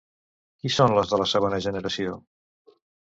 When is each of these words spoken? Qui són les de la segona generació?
Qui 0.61 0.71
són 0.75 0.95
les 0.99 1.11
de 1.11 1.19
la 1.23 1.27
segona 1.33 1.59
generació? 1.67 2.17